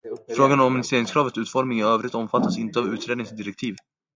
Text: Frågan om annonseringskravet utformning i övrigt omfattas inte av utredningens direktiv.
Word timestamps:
Frågan 0.35 0.59
om 0.59 0.65
annonseringskravet 0.65 1.37
utformning 1.37 1.79
i 1.79 1.83
övrigt 1.83 2.15
omfattas 2.15 2.57
inte 2.57 2.79
av 2.79 2.93
utredningens 2.93 3.31
direktiv. 3.37 3.75